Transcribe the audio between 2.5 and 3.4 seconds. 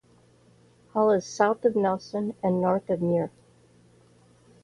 north of Ymir.